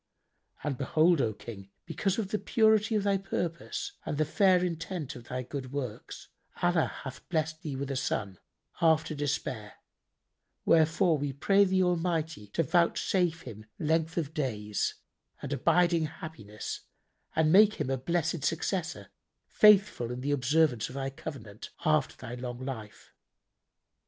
[0.63, 5.15] And behold, O King, because of the purity of thy purpose and the fair intent
[5.15, 6.29] of thy good works,
[6.63, 8.39] Allah hath blessed thee with a son,
[8.81, 9.73] after despair:
[10.65, 14.95] wherefore we pray the Almighty to vouchsafe him length of days
[15.39, 16.79] and abiding happiness
[17.35, 19.09] and make him a blessed successor,
[19.45, 23.13] faithful in the observance of thy covenant, after thy long life."